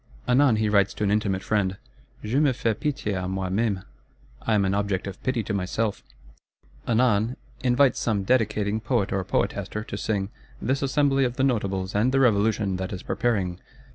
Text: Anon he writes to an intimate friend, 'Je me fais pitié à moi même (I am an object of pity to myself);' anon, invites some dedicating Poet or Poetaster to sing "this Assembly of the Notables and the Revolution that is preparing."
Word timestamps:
Anon 0.27 0.55
he 0.55 0.67
writes 0.67 0.95
to 0.95 1.03
an 1.03 1.11
intimate 1.11 1.43
friend, 1.43 1.77
'Je 2.23 2.39
me 2.39 2.49
fais 2.53 2.73
pitié 2.75 3.13
à 3.13 3.29
moi 3.29 3.49
même 3.51 3.83
(I 4.41 4.55
am 4.55 4.65
an 4.65 4.73
object 4.73 5.05
of 5.05 5.21
pity 5.21 5.43
to 5.43 5.53
myself);' 5.53 6.01
anon, 6.87 7.37
invites 7.63 7.99
some 7.99 8.23
dedicating 8.23 8.79
Poet 8.79 9.13
or 9.13 9.23
Poetaster 9.23 9.83
to 9.83 9.97
sing 9.97 10.29
"this 10.59 10.81
Assembly 10.81 11.23
of 11.23 11.35
the 11.35 11.43
Notables 11.43 11.93
and 11.93 12.11
the 12.11 12.19
Revolution 12.19 12.77
that 12.77 12.91
is 12.91 13.03
preparing." 13.03 13.59